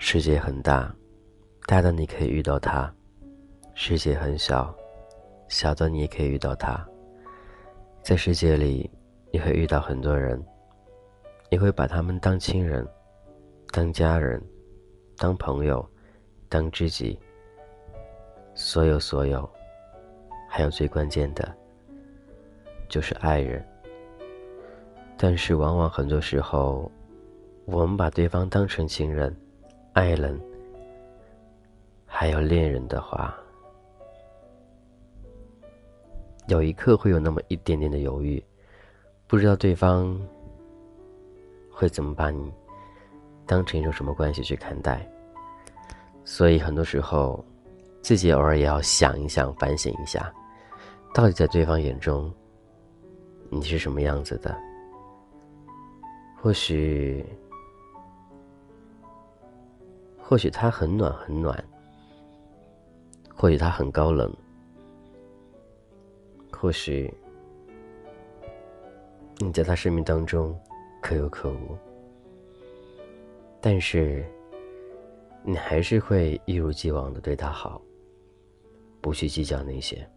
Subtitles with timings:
[0.00, 0.94] 世界很大，
[1.66, 2.90] 大的你可以遇到他；
[3.74, 4.74] 世界很小，
[5.48, 6.82] 小的你也可以遇到他。
[8.02, 8.90] 在世界里，
[9.30, 10.42] 你会遇到很多人，
[11.50, 12.88] 你会把他们当亲人、
[13.70, 14.42] 当家人、
[15.18, 15.86] 当朋友、
[16.48, 17.18] 当知己。
[18.54, 19.48] 所有所有，
[20.48, 21.54] 还有最关键的，
[22.88, 23.64] 就是爱人。
[25.16, 26.90] 但是，往往很多时候，
[27.66, 29.34] 我们把对方当成情人。
[29.94, 30.40] 爱人，
[32.06, 33.36] 还有恋人的话，
[36.46, 38.40] 有一刻会有那么一点点的犹豫，
[39.26, 40.16] 不知道对方
[41.68, 42.52] 会怎么把你
[43.44, 45.04] 当成一种什么关系去看待。
[46.24, 47.44] 所以很多时候，
[48.00, 50.32] 自己偶尔也要想一想、反省一下，
[51.18, 52.32] 到底在对方眼中
[53.50, 54.56] 你是什么样子的？
[56.40, 57.26] 或许。
[60.16, 61.64] 或许他很暖很暖，
[63.34, 64.32] 或许他很高冷，
[66.52, 67.12] 或许
[69.38, 70.56] 你在他生命当中
[71.02, 71.76] 可有可无，
[73.60, 74.24] 但是
[75.42, 77.82] 你还是会一如既往的对他好，
[79.00, 80.08] 不去计较那些。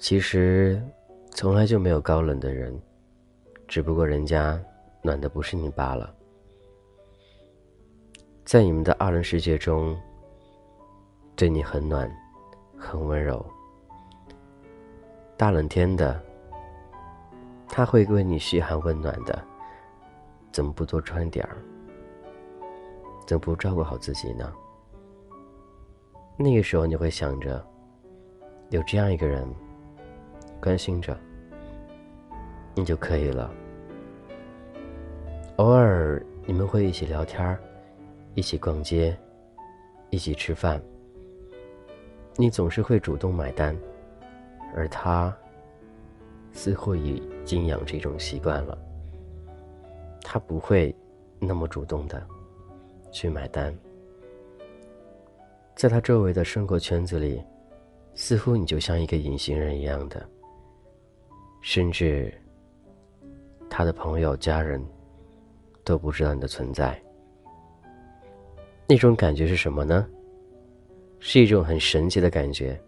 [0.00, 0.82] 其实
[1.32, 2.74] 从来就没有高冷的人，
[3.68, 4.58] 只不过人家
[5.02, 6.12] 暖的不是你罢了。
[8.42, 9.94] 在你们的二人世界中，
[11.36, 12.10] 对你很暖，
[12.78, 13.44] 很温柔。
[15.36, 16.18] 大冷天的，
[17.68, 19.38] 他会为你嘘寒问暖的，
[20.50, 21.58] 怎么不多穿点儿？
[23.26, 24.50] 怎么不照顾好自己呢？
[26.38, 27.62] 那个时候你会想着，
[28.70, 29.46] 有这样一个人
[30.60, 31.16] 关心着，
[32.74, 33.50] 你就可以了。
[35.56, 37.58] 偶尔你们会一起聊天。
[38.36, 39.14] 一起逛街，
[40.08, 40.80] 一起吃饭。
[42.36, 43.76] 你总是会主动买单，
[44.72, 45.36] 而他
[46.52, 48.78] 似乎已经养成一种习惯了。
[50.22, 50.94] 他不会
[51.40, 52.24] 那么主动的
[53.10, 53.76] 去买单，
[55.74, 57.42] 在他周围的生活圈子里，
[58.14, 60.24] 似乎你就像一个隐形人一样的，
[61.60, 62.32] 甚至
[63.68, 64.82] 他的朋友、家人
[65.84, 67.00] 都不知道你的存在。
[68.86, 70.06] 那种感觉是什么呢？
[71.20, 72.80] 是一种很神奇的感觉。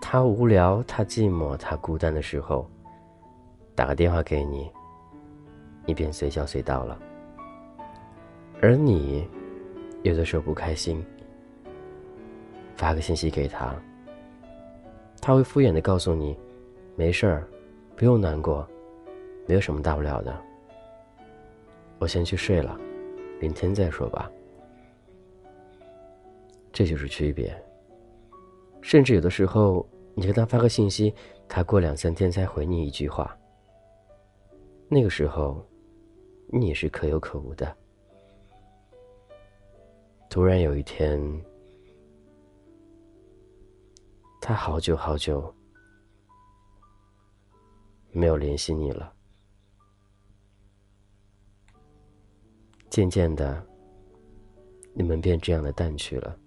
[0.00, 2.68] 他无聊，他寂寞，他孤单的时候，
[3.74, 4.70] 打个电话给你，
[5.86, 6.98] 你便随叫随到了。
[8.60, 9.28] 而你
[10.02, 11.04] 有的时候不开心，
[12.76, 13.74] 发个信息给他，
[15.20, 16.36] 他会敷衍的告诉你
[16.94, 17.48] ：“没事儿，
[17.96, 18.68] 不用难过，
[19.46, 20.36] 没有什么大不了的。”
[21.98, 22.78] 我先去睡了。
[23.40, 24.30] 明天再说吧。
[26.72, 27.52] 这就是区别。
[28.80, 31.12] 甚至有的时候，你给他发个信息，
[31.48, 33.36] 他过两三天才回你一句话。
[34.88, 35.60] 那个时候，
[36.52, 37.76] 你也是可有可无的。
[40.30, 41.20] 突然有一天，
[44.40, 45.52] 他好久好久
[48.12, 49.12] 没有联系你了。
[52.88, 53.66] 渐渐的，
[54.92, 56.38] 你们便这样的淡去了。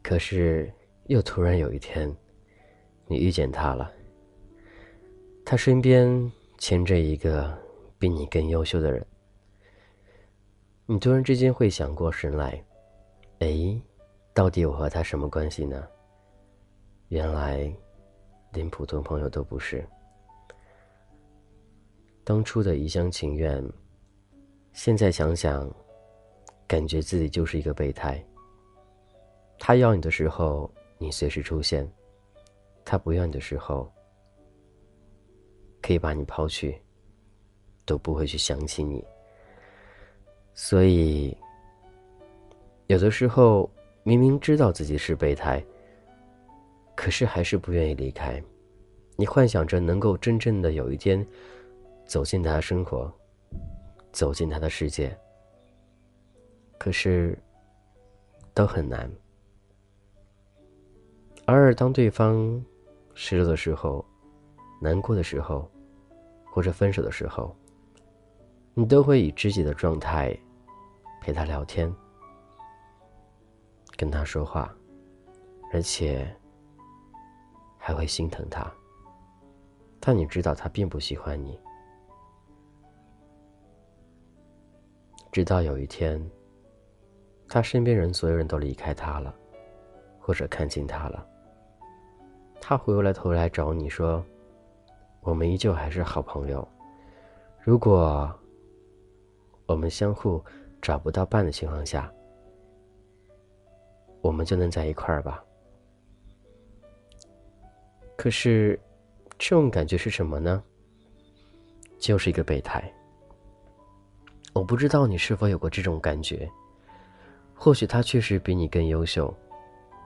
[0.00, 0.72] 可是，
[1.06, 2.14] 又突然有一天，
[3.06, 3.90] 你遇见他了。
[5.44, 7.58] 他身边牵着一个
[7.98, 9.04] 比你更优秀的人。
[10.86, 12.64] 你突然之间会想过神来，
[13.40, 13.80] 哎，
[14.32, 15.88] 到底我和他什么关系呢？
[17.08, 17.74] 原来，
[18.54, 19.86] 连普通朋友都不是。
[22.22, 23.62] 当初的一厢情愿，
[24.72, 25.70] 现在想想，
[26.66, 28.24] 感觉自己就是一个备胎。
[29.58, 31.86] 他要你的时候，你随时出现；
[32.84, 33.92] 他不要你的时候，
[35.82, 36.80] 可以把你抛去，
[37.84, 39.04] 都不会去想起你。
[40.54, 41.36] 所以，
[42.86, 43.70] 有的时候
[44.02, 45.62] 明明知道自己是备胎，
[47.04, 48.42] 可是还是不愿意离开。
[49.14, 51.26] 你幻想着能够真正的有一天。
[52.06, 53.12] 走进他的生活，
[54.10, 55.14] 走进他的世界。
[56.78, 57.38] 可是，
[58.54, 59.10] 都很难。
[61.46, 62.62] 偶尔，当对方
[63.14, 64.04] 失落的时候、
[64.80, 65.70] 难过的时候，
[66.46, 67.54] 或者分手的时候，
[68.74, 70.34] 你都会以知己的状态
[71.20, 71.94] 陪他聊天。
[73.96, 74.74] 跟他说话，
[75.70, 76.34] 而且
[77.86, 78.66] 还会心疼他。
[80.00, 81.60] 但你知道他并不喜欢你。
[85.30, 86.18] 直到有一天，
[87.46, 89.34] 他身边人所有人都离开他了，
[90.18, 91.26] 或者看清他了，
[92.58, 94.24] 他回过来头来找你说
[95.20, 96.66] ：“我们依旧还是好朋友。
[97.60, 98.32] 如果
[99.66, 100.42] 我们相互
[100.80, 102.10] 找不到伴的情况下，
[104.22, 105.44] 我们就能在一块儿吧。”
[108.16, 108.78] 可是，
[109.38, 110.62] 这种感觉是什么呢？
[111.98, 112.92] 就是一个备胎。
[114.52, 116.48] 我不知道你是否有过这种感觉。
[117.56, 119.34] 或许他确实比你更优秀，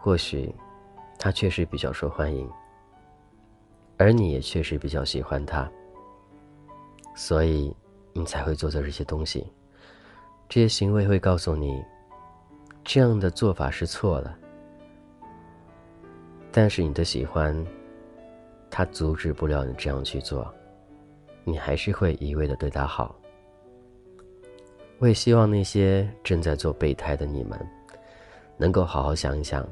[0.00, 0.54] 或许
[1.18, 2.50] 他确实比较受欢迎，
[3.96, 5.70] 而你也确实比较喜欢他，
[7.14, 7.74] 所以
[8.12, 9.46] 你才会做这些东西。
[10.48, 11.82] 这些行为会告诉你，
[12.84, 14.36] 这样的做法是错了。
[16.52, 17.54] 但是你的喜欢，
[18.70, 20.52] 他阻止不了你这样去做，
[21.44, 23.14] 你还是会一味的对他好。
[24.98, 27.58] 我也希望那些正在做备胎的你们，
[28.56, 29.66] 能够好好想一想，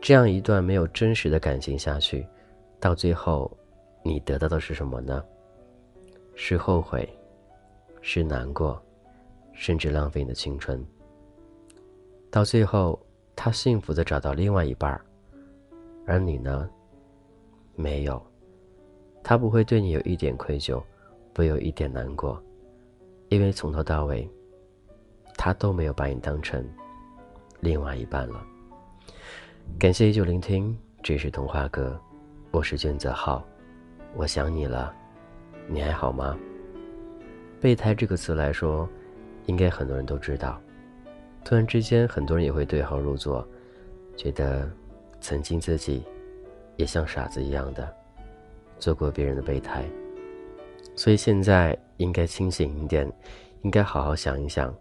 [0.00, 2.26] 这样一段没有真实的感情下去，
[2.80, 3.50] 到最后，
[4.02, 5.22] 你得到的是什么呢？
[6.34, 7.08] 是后悔，
[8.00, 8.82] 是难过，
[9.52, 10.84] 甚至浪费你的青春。
[12.30, 12.98] 到最后，
[13.34, 15.00] 他幸福的找到另外一半，
[16.06, 16.68] 而你呢？
[17.76, 18.20] 没有，
[19.22, 20.82] 他不会对你有一点愧疚，
[21.32, 22.42] 不有一点难过。
[23.28, 24.28] 因为从头到尾，
[25.36, 26.66] 他都没有把你当成
[27.60, 28.42] 另外一半了。
[29.78, 32.00] 感谢依旧聆听，这是童话哥，
[32.50, 33.44] 我是卷泽浩，
[34.14, 34.94] 我想你了，
[35.68, 36.38] 你还好吗？
[37.60, 38.88] 备胎这个词来说，
[39.46, 40.60] 应该很多人都知道。
[41.44, 43.46] 突然之间，很多人也会对号入座，
[44.16, 44.70] 觉得
[45.20, 46.04] 曾经自己
[46.76, 47.94] 也像傻子一样的
[48.78, 49.84] 做过别人的备胎。
[50.94, 53.10] 所以现在应该清醒一点，
[53.62, 54.74] 应该好好想一想，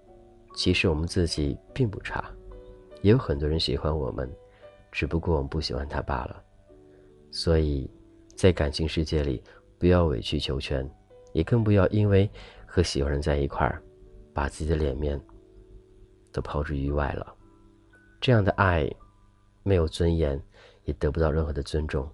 [0.55, 2.23] 其实我们自己并不差，
[3.01, 4.29] 也有很多人喜欢我们，
[4.91, 6.41] 只不过我们不喜欢他罢了。
[7.31, 7.89] 所以，
[8.35, 9.43] 在感情世界里，
[9.77, 10.89] 不要委曲求全，
[11.33, 12.29] 也更不要因为
[12.65, 13.81] 和喜欢人在一块儿，
[14.33, 15.19] 把自己的脸面
[16.31, 17.35] 都抛之于外了。
[18.21, 18.89] 这样的爱，
[19.63, 20.41] 没有尊严，
[20.85, 22.09] 也得不到任何的尊重，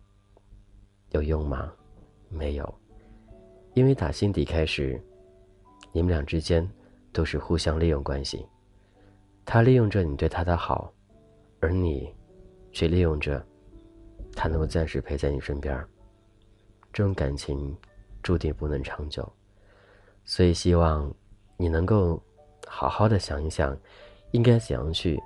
[1.12, 1.72] 有用吗？
[2.30, 2.76] 没有。
[3.74, 5.02] 因为打心底开始，
[5.94, 6.68] 你们俩之间
[7.14, 8.46] 都是互相利用关系。
[9.46, 10.94] 他利用着你对他的好，
[11.60, 12.14] 而你
[12.72, 13.46] 却利用着
[14.36, 15.86] 他能够暂时陪在你身边。
[16.94, 17.76] 这种感情
[18.22, 19.30] 注定不能长久，
[20.26, 21.14] 所以希望
[21.58, 22.22] 你能够
[22.68, 23.78] 好好的想一想，
[24.32, 25.18] 应该怎样去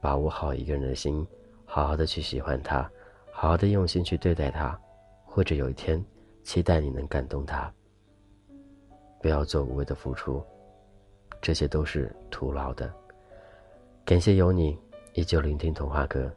[0.00, 1.26] 把握好一个人的心，
[1.66, 2.90] 好好的去喜欢他，
[3.30, 4.80] 好好的用心去对待他，
[5.26, 6.02] 或者有一天。
[6.44, 7.68] 期待你能感动他。
[9.20, 10.40] 不要做无谓的付出，
[11.42, 12.88] 这些都是徒劳的。
[14.04, 14.78] 感谢有你
[15.14, 16.32] 依旧聆听童话哥。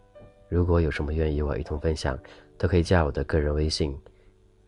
[0.48, 2.18] 如果有什么愿意我一同分享，
[2.58, 3.96] 都可以加我的个人微信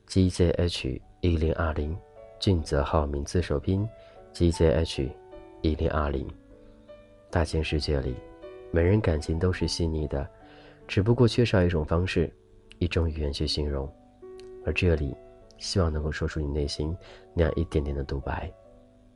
[0.07, 1.97] ：gzh 一零二零，
[2.39, 3.89] 俊泽号名字首拼
[4.35, 5.09] ：gzh
[5.61, 6.29] 一零二零。
[7.31, 8.15] 大千世界里，
[8.69, 10.29] 每人感情都是细腻的，
[10.91, 12.29] 只不过缺少一种方式，
[12.77, 13.89] 一种语言去形容，
[14.65, 15.15] 而这里。
[15.57, 16.93] 希望能够说出你内心
[17.33, 18.51] 那样一点点的独白，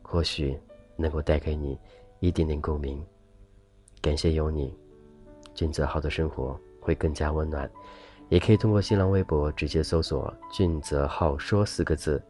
[0.02, 0.58] 或许
[0.96, 1.78] 能够带给你
[2.22, 3.04] 一点点共鸣。
[4.00, 4.74] 感谢有你，
[5.54, 7.70] 俊泽浩的生活会更加温暖。
[8.30, 12.24] 也可以通过新浪微博直接搜索“俊泽浩说”四个字，“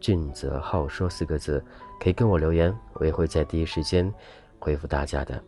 [0.00, 1.64] 俊泽浩说”四个字，
[1.98, 4.12] 可以跟我留言，我也会在第一时间
[4.58, 5.42] 回复大家的。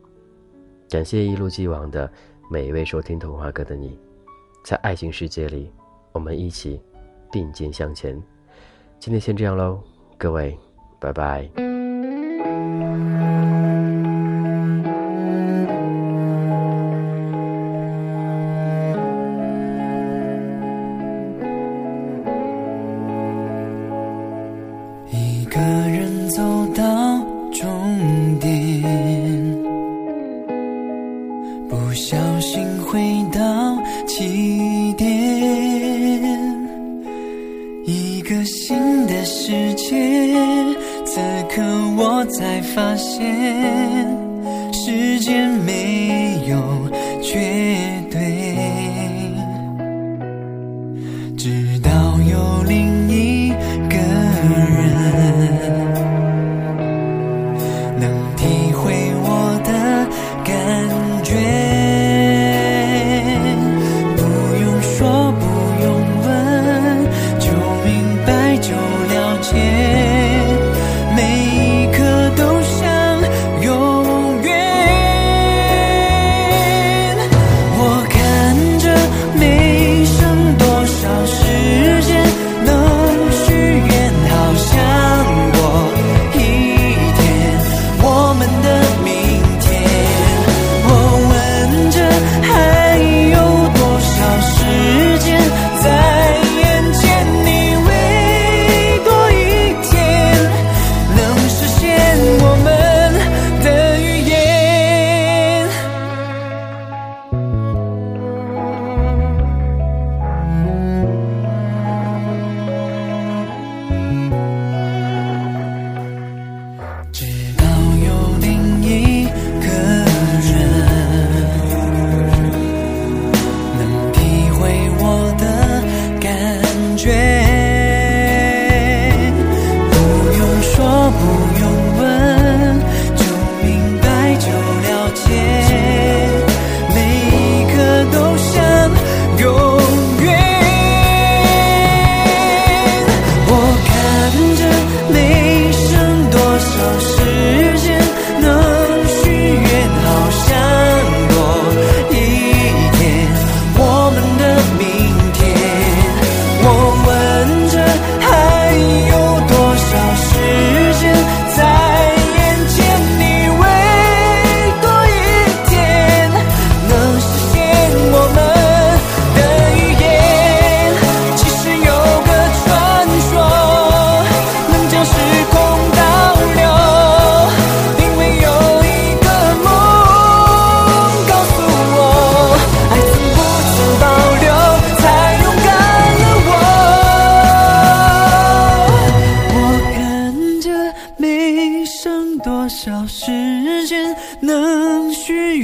[0.88, 2.10] 感谢一如既往的
[2.50, 3.98] 每一位收听童话歌的你，
[4.64, 5.70] 在爱情世界里，
[6.12, 6.80] 我们一起。
[7.32, 8.14] 并肩向前，
[9.00, 9.80] 今天先这样喽，
[10.16, 10.56] 各位，
[11.00, 11.42] 拜拜。
[25.10, 26.40] 一个人走
[26.76, 27.13] 到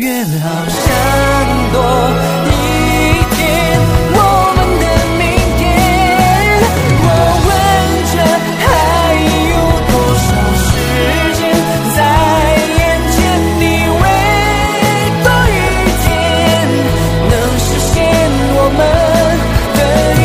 [0.01, 0.83] 月亮想
[1.75, 1.79] 多
[2.47, 2.49] 一
[3.37, 3.39] 天，
[4.15, 4.19] 我
[4.57, 4.85] 们的
[5.19, 5.23] 明
[5.59, 5.61] 天。
[7.03, 7.07] 我
[7.45, 7.49] 问
[8.11, 8.15] 着
[8.65, 8.65] 还
[9.51, 9.55] 有
[9.91, 10.69] 多少时
[11.37, 11.39] 间
[11.95, 11.99] 在
[12.79, 12.81] 眼
[13.13, 13.19] 前？
[13.61, 13.63] 你
[14.01, 14.03] 为
[15.23, 15.55] 多一
[16.01, 16.09] 天，
[17.29, 17.93] 能实现
[18.57, 18.81] 我们
[19.77, 19.79] 的
[20.17, 20.19] 预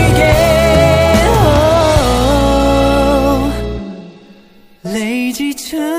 [4.91, 4.94] 言？
[4.94, 4.96] 累
[5.34, 5.94] 积成。